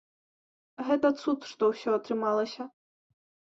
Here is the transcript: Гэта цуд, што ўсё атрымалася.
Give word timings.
Гэта 0.87 1.11
цуд, 1.19 1.45
што 1.51 1.63
ўсё 1.75 1.89
атрымалася. 2.01 2.69